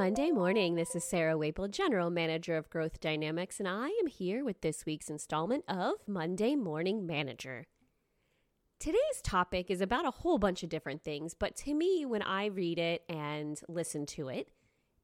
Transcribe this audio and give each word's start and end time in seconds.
Monday 0.00 0.30
morning. 0.30 0.76
This 0.76 0.96
is 0.96 1.04
Sarah 1.04 1.36
Waple, 1.36 1.68
General 1.68 2.08
Manager 2.08 2.56
of 2.56 2.70
Growth 2.70 3.00
Dynamics, 3.00 3.60
and 3.60 3.68
I 3.68 3.88
am 4.00 4.06
here 4.06 4.42
with 4.42 4.62
this 4.62 4.86
week's 4.86 5.10
installment 5.10 5.62
of 5.68 5.96
Monday 6.06 6.56
Morning 6.56 7.06
Manager. 7.06 7.66
Today's 8.78 9.20
topic 9.22 9.70
is 9.70 9.82
about 9.82 10.06
a 10.06 10.10
whole 10.10 10.38
bunch 10.38 10.62
of 10.62 10.70
different 10.70 11.04
things, 11.04 11.34
but 11.34 11.54
to 11.56 11.74
me, 11.74 12.06
when 12.06 12.22
I 12.22 12.46
read 12.46 12.78
it 12.78 13.02
and 13.10 13.60
listen 13.68 14.06
to 14.06 14.28
it, 14.28 14.48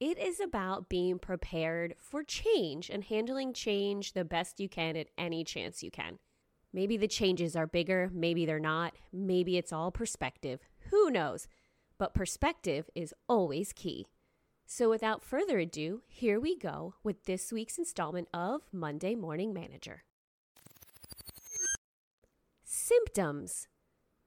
it 0.01 0.17
is 0.17 0.41
about 0.41 0.89
being 0.89 1.19
prepared 1.19 1.95
for 1.99 2.23
change 2.23 2.89
and 2.89 3.05
handling 3.05 3.53
change 3.53 4.15
the 4.15 4.25
best 4.25 4.61
you 4.61 4.69
can 4.71 4.97
at 4.97 5.09
any 5.19 5.45
chance 5.45 5.83
you 5.83 5.91
can. 5.91 6.19
Maybe 6.73 6.97
the 6.97 7.07
changes 7.07 7.55
are 7.55 7.67
bigger, 7.67 8.11
maybe 8.15 8.47
they're 8.47 8.59
not, 8.59 8.95
maybe 9.13 9.59
it's 9.59 9.75
all 9.75 9.91
perspective. 9.91 10.61
Who 10.89 11.11
knows? 11.11 11.49
But 11.99 12.15
perspective 12.15 12.89
is 12.95 13.13
always 13.29 13.75
key. 13.75 14.07
So, 14.69 14.91
without 14.91 15.23
further 15.23 15.61
ado, 15.61 16.03
here 16.09 16.41
we 16.41 16.59
go 16.59 16.95
with 17.05 17.25
this 17.25 17.53
week's 17.53 17.79
installment 17.79 18.27
of 18.35 18.63
Monday 18.73 19.15
Morning 19.15 19.55
Manager. 19.55 20.03
Symptoms. 22.65 23.69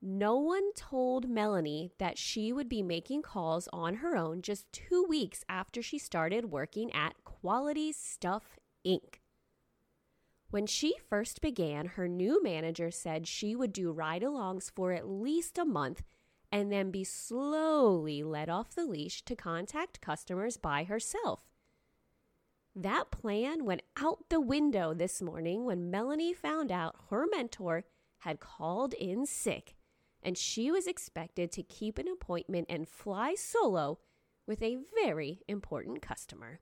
No 0.00 0.38
one 0.38 0.72
told 0.72 1.28
Melanie 1.28 1.92
that 1.98 2.16
she 2.16 2.54
would 2.54 2.70
be 2.70 2.82
making 2.82 3.20
calls 3.20 3.68
on 3.70 3.96
her 3.96 4.16
own 4.16 4.40
just 4.40 4.72
two 4.72 5.04
weeks 5.06 5.44
after 5.46 5.82
she 5.82 5.98
started 5.98 6.46
working 6.46 6.90
at 6.94 7.22
Quality 7.24 7.92
Stuff 7.92 8.58
Inc. 8.84 9.16
When 10.48 10.66
she 10.66 10.94
first 11.06 11.42
began, 11.42 11.84
her 11.84 12.08
new 12.08 12.42
manager 12.42 12.90
said 12.90 13.28
she 13.28 13.54
would 13.54 13.74
do 13.74 13.92
ride 13.92 14.22
alongs 14.22 14.70
for 14.74 14.92
at 14.92 15.06
least 15.06 15.58
a 15.58 15.66
month 15.66 16.02
and 16.52 16.70
then 16.72 16.90
be 16.90 17.04
slowly 17.04 18.22
let 18.22 18.48
off 18.48 18.74
the 18.74 18.84
leash 18.84 19.22
to 19.24 19.36
contact 19.36 20.00
customers 20.00 20.56
by 20.56 20.84
herself. 20.84 21.40
That 22.74 23.10
plan 23.10 23.64
went 23.64 23.82
out 23.96 24.28
the 24.28 24.40
window 24.40 24.94
this 24.94 25.20
morning 25.20 25.64
when 25.64 25.90
Melanie 25.90 26.32
found 26.32 26.70
out 26.70 26.96
her 27.10 27.26
mentor 27.30 27.84
had 28.18 28.40
called 28.40 28.94
in 28.94 29.26
sick 29.26 29.74
and 30.22 30.36
she 30.36 30.70
was 30.70 30.86
expected 30.86 31.50
to 31.52 31.62
keep 31.62 31.98
an 31.98 32.08
appointment 32.08 32.66
and 32.68 32.88
fly 32.88 33.34
solo 33.34 33.98
with 34.46 34.62
a 34.62 34.78
very 35.02 35.40
important 35.48 36.02
customer. 36.02 36.60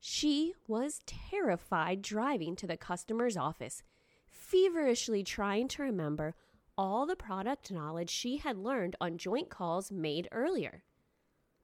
She 0.00 0.54
was 0.66 1.00
terrified 1.06 2.02
driving 2.02 2.56
to 2.56 2.66
the 2.66 2.76
customer's 2.76 3.36
office, 3.36 3.82
feverishly 4.26 5.24
trying 5.24 5.68
to 5.68 5.82
remember 5.82 6.34
all 6.78 7.06
the 7.06 7.16
product 7.16 7.70
knowledge 7.70 8.10
she 8.10 8.38
had 8.38 8.58
learned 8.58 8.96
on 9.00 9.18
joint 9.18 9.48
calls 9.48 9.90
made 9.90 10.28
earlier. 10.32 10.82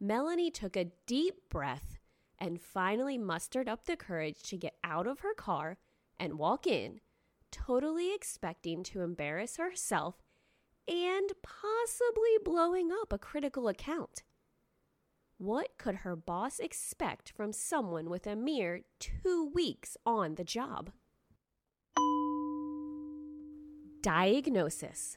Melanie 0.01 0.51
took 0.51 0.77
a 0.77 0.91
deep 1.07 1.49
breath 1.49 1.99
and 2.39 2.61
finally 2.61 3.17
mustered 3.17 3.69
up 3.69 3.85
the 3.85 3.97
courage 3.97 4.43
to 4.43 4.57
get 4.57 4.75
out 4.83 5.07
of 5.07 5.21
her 5.21 5.35
car 5.35 5.79
and 6.19 6.39
walk 6.39 6.67
in, 6.67 7.01
totally 7.51 8.15
expecting 8.15 8.83
to 8.83 9.03
embarrass 9.03 9.57
herself 9.57 10.23
and 10.89 11.31
possibly 11.43 12.39
blowing 12.45 12.91
up 12.91 13.13
a 13.13 13.19
critical 13.19 13.69
account. 13.69 14.23
What 15.39 15.79
could 15.79 15.97
her 15.97 16.17
boss 16.17 16.59
expect 16.59 17.31
from 17.31 17.53
someone 17.53 18.09
with 18.09 18.27
a 18.27 18.37
mere 18.37 18.83
two 18.99 19.51
weeks 19.55 19.97
on 20.07 20.37
the 20.37 20.45
job? 20.45 20.91
Diagnosis 24.03 25.17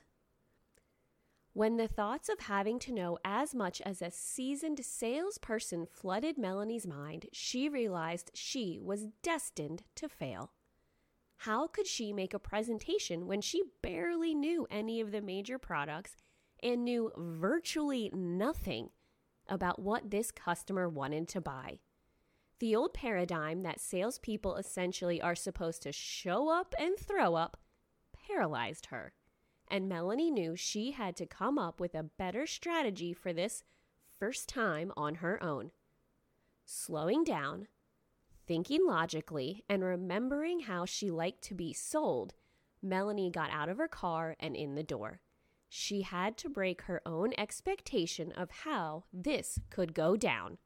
When 1.53 1.77
the 1.77 1.87
thoughts 1.87 2.29
of 2.29 2.41
having 2.41 2.77
to 2.81 2.93
know 2.93 3.17
as 3.25 3.55
much 3.55 3.81
as 3.81 3.99
a 3.99 4.11
seasoned 4.11 4.85
salesperson 4.85 5.87
flooded 5.87 6.37
Melanie's 6.37 6.85
mind, 6.85 7.25
she 7.33 7.67
realized 7.67 8.29
she 8.35 8.77
was 8.79 9.07
destined 9.23 9.81
to 9.95 10.07
fail. 10.07 10.51
How 11.37 11.65
could 11.65 11.87
she 11.87 12.13
make 12.13 12.35
a 12.35 12.39
presentation 12.39 13.25
when 13.25 13.41
she 13.41 13.63
barely 13.81 14.35
knew 14.35 14.67
any 14.69 15.01
of 15.01 15.11
the 15.11 15.21
major 15.21 15.57
products 15.57 16.15
and 16.61 16.85
knew 16.85 17.11
virtually 17.17 18.11
nothing 18.13 18.91
about 19.47 19.81
what 19.81 20.11
this 20.11 20.29
customer 20.29 20.87
wanted 20.87 21.27
to 21.29 21.41
buy? 21.41 21.79
The 22.59 22.75
old 22.75 22.93
paradigm 22.93 23.63
that 23.63 23.79
salespeople 23.79 24.57
essentially 24.57 25.19
are 25.19 25.33
supposed 25.33 25.81
to 25.81 25.91
show 25.91 26.49
up 26.49 26.75
and 26.77 26.95
throw 26.99 27.33
up 27.33 27.57
paralyzed 28.25 28.87
her, 28.87 29.13
and 29.67 29.89
Melanie 29.89 30.31
knew 30.31 30.55
she 30.55 30.91
had 30.91 31.15
to 31.17 31.25
come 31.25 31.57
up 31.57 31.79
with 31.79 31.95
a 31.95 32.03
better 32.03 32.45
strategy 32.47 33.13
for 33.13 33.33
this 33.33 33.63
first 34.19 34.47
time 34.47 34.91
on 34.95 35.15
her 35.15 35.41
own. 35.43 35.71
Slowing 36.65 37.23
down, 37.23 37.67
thinking 38.47 38.85
logically, 38.85 39.63
and 39.69 39.83
remembering 39.83 40.61
how 40.61 40.85
she 40.85 41.11
liked 41.11 41.43
to 41.43 41.53
be 41.53 41.73
sold, 41.73 42.33
Melanie 42.81 43.31
got 43.31 43.51
out 43.51 43.69
of 43.69 43.77
her 43.77 43.87
car 43.87 44.35
and 44.39 44.55
in 44.55 44.75
the 44.75 44.83
door. 44.83 45.21
She 45.69 46.03
had 46.03 46.37
to 46.37 46.49
break 46.49 46.83
her 46.83 47.01
own 47.05 47.33
expectation 47.37 48.31
of 48.31 48.49
how 48.51 49.05
this 49.11 49.59
could 49.69 49.93
go 49.93 50.15
down. 50.15 50.57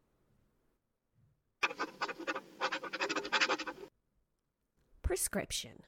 Prescription. 5.02 5.84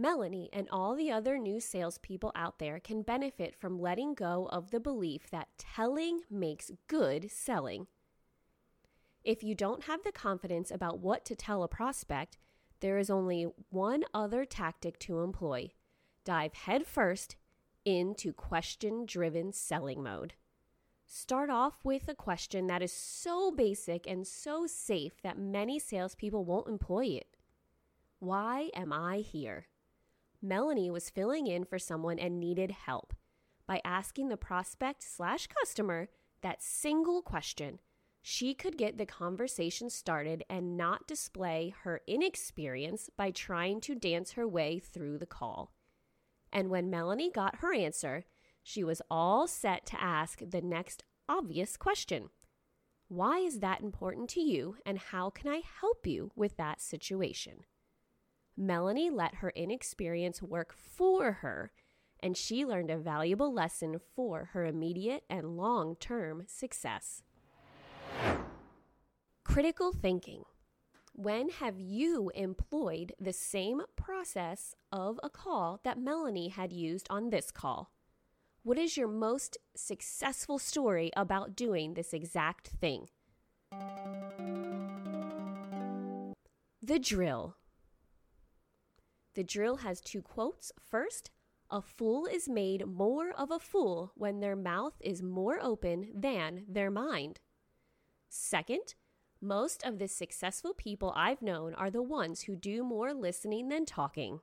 Melanie 0.00 0.48
and 0.52 0.68
all 0.70 0.94
the 0.94 1.10
other 1.10 1.38
new 1.38 1.60
salespeople 1.60 2.32
out 2.34 2.58
there 2.58 2.80
can 2.80 3.02
benefit 3.02 3.54
from 3.54 3.80
letting 3.80 4.14
go 4.14 4.48
of 4.50 4.70
the 4.70 4.80
belief 4.80 5.30
that 5.30 5.48
telling 5.58 6.20
makes 6.30 6.70
good 6.86 7.30
selling. 7.30 7.86
If 9.22 9.42
you 9.42 9.54
don't 9.54 9.84
have 9.84 10.02
the 10.02 10.12
confidence 10.12 10.70
about 10.70 11.00
what 11.00 11.24
to 11.26 11.36
tell 11.36 11.62
a 11.62 11.68
prospect, 11.68 12.38
there 12.80 12.98
is 12.98 13.10
only 13.10 13.46
one 13.68 14.04
other 14.14 14.44
tactic 14.44 14.98
to 15.00 15.20
employ 15.20 15.70
dive 16.24 16.52
headfirst 16.52 17.36
into 17.84 18.32
question 18.32 19.06
driven 19.06 19.52
selling 19.52 20.02
mode. 20.02 20.34
Start 21.06 21.50
off 21.50 21.78
with 21.82 22.08
a 22.08 22.14
question 22.14 22.66
that 22.68 22.82
is 22.82 22.92
so 22.92 23.50
basic 23.50 24.06
and 24.06 24.26
so 24.26 24.66
safe 24.66 25.20
that 25.22 25.38
many 25.38 25.78
salespeople 25.78 26.44
won't 26.44 26.68
employ 26.68 27.06
it. 27.06 27.36
Why 28.20 28.70
am 28.74 28.92
I 28.92 29.16
here? 29.16 29.66
Melanie 30.42 30.90
was 30.90 31.10
filling 31.10 31.46
in 31.46 31.64
for 31.64 31.78
someone 31.78 32.18
and 32.18 32.40
needed 32.40 32.70
help. 32.70 33.14
By 33.66 33.80
asking 33.84 34.28
the 34.28 34.36
prospect 34.36 35.02
slash 35.02 35.46
customer 35.46 36.08
that 36.42 36.62
single 36.62 37.22
question, 37.22 37.78
she 38.22 38.54
could 38.54 38.76
get 38.76 38.98
the 38.98 39.06
conversation 39.06 39.90
started 39.90 40.44
and 40.50 40.76
not 40.76 41.06
display 41.06 41.74
her 41.82 42.00
inexperience 42.06 43.10
by 43.16 43.30
trying 43.30 43.80
to 43.82 43.94
dance 43.94 44.32
her 44.32 44.46
way 44.46 44.78
through 44.78 45.18
the 45.18 45.26
call. 45.26 45.72
And 46.52 46.68
when 46.68 46.90
Melanie 46.90 47.30
got 47.30 47.56
her 47.56 47.72
answer, 47.72 48.24
she 48.62 48.84
was 48.84 49.02
all 49.10 49.46
set 49.46 49.86
to 49.86 50.02
ask 50.02 50.40
the 50.46 50.60
next 50.60 51.04
obvious 51.28 51.76
question 51.76 52.30
Why 53.08 53.38
is 53.38 53.60
that 53.60 53.80
important 53.80 54.28
to 54.30 54.40
you, 54.40 54.76
and 54.84 54.98
how 54.98 55.30
can 55.30 55.50
I 55.50 55.62
help 55.80 56.06
you 56.06 56.30
with 56.34 56.56
that 56.56 56.80
situation? 56.80 57.64
Melanie 58.56 59.10
let 59.10 59.36
her 59.36 59.50
inexperience 59.56 60.42
work 60.42 60.72
for 60.72 61.32
her, 61.32 61.72
and 62.20 62.36
she 62.36 62.64
learned 62.64 62.90
a 62.90 62.98
valuable 62.98 63.52
lesson 63.52 63.98
for 64.14 64.50
her 64.52 64.66
immediate 64.66 65.24
and 65.30 65.56
long 65.56 65.96
term 65.96 66.44
success. 66.46 67.22
Critical 69.44 69.92
thinking. 69.92 70.44
When 71.12 71.48
have 71.48 71.78
you 71.78 72.30
employed 72.34 73.12
the 73.20 73.32
same 73.32 73.82
process 73.96 74.74
of 74.92 75.18
a 75.22 75.28
call 75.28 75.80
that 75.82 75.98
Melanie 75.98 76.48
had 76.48 76.72
used 76.72 77.06
on 77.10 77.30
this 77.30 77.50
call? 77.50 77.90
What 78.62 78.78
is 78.78 78.96
your 78.96 79.08
most 79.08 79.58
successful 79.74 80.58
story 80.58 81.10
about 81.16 81.56
doing 81.56 81.94
this 81.94 82.12
exact 82.12 82.68
thing? 82.68 83.08
The 86.82 86.98
drill. 86.98 87.56
The 89.34 89.44
drill 89.44 89.76
has 89.76 90.00
two 90.00 90.22
quotes. 90.22 90.72
First, 90.80 91.30
a 91.70 91.80
fool 91.80 92.26
is 92.26 92.48
made 92.48 92.86
more 92.86 93.30
of 93.30 93.50
a 93.50 93.60
fool 93.60 94.12
when 94.16 94.40
their 94.40 94.56
mouth 94.56 94.94
is 95.00 95.22
more 95.22 95.58
open 95.62 96.10
than 96.14 96.64
their 96.68 96.90
mind. 96.90 97.38
Second, 98.28 98.94
most 99.40 99.84
of 99.84 99.98
the 99.98 100.08
successful 100.08 100.74
people 100.74 101.12
I've 101.16 101.42
known 101.42 101.74
are 101.74 101.90
the 101.90 102.02
ones 102.02 102.42
who 102.42 102.56
do 102.56 102.82
more 102.82 103.14
listening 103.14 103.68
than 103.68 103.86
talking. 103.86 104.40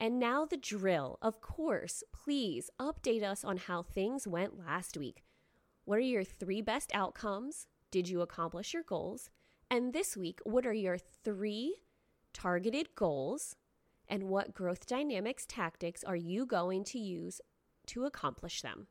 And 0.00 0.18
now 0.18 0.46
the 0.46 0.56
drill. 0.56 1.18
Of 1.22 1.40
course, 1.40 2.02
please 2.12 2.70
update 2.80 3.22
us 3.22 3.44
on 3.44 3.56
how 3.58 3.82
things 3.82 4.26
went 4.26 4.58
last 4.58 4.96
week. 4.96 5.22
What 5.84 5.98
are 5.98 6.00
your 6.00 6.24
three 6.24 6.60
best 6.60 6.90
outcomes? 6.94 7.66
Did 7.90 8.08
you 8.08 8.20
accomplish 8.20 8.72
your 8.72 8.82
goals? 8.82 9.30
And 9.70 9.92
this 9.92 10.16
week, 10.16 10.40
what 10.44 10.66
are 10.66 10.72
your 10.72 10.98
three 10.98 11.76
targeted 12.32 12.94
goals, 12.94 13.56
and 14.08 14.24
what 14.24 14.54
growth 14.54 14.86
dynamics 14.86 15.46
tactics 15.46 16.04
are 16.04 16.16
you 16.16 16.46
going 16.46 16.84
to 16.84 16.98
use 16.98 17.40
to 17.86 18.04
accomplish 18.04 18.62
them? 18.62 18.86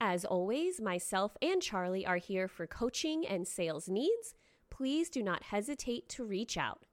As 0.00 0.24
always, 0.24 0.80
myself 0.80 1.36
and 1.40 1.62
Charlie 1.62 2.04
are 2.04 2.18
here 2.18 2.48
for 2.48 2.66
coaching 2.66 3.26
and 3.26 3.48
sales 3.48 3.88
needs. 3.88 4.34
Please 4.70 5.08
do 5.08 5.22
not 5.22 5.44
hesitate 5.44 6.08
to 6.10 6.24
reach 6.24 6.58
out. 6.58 6.84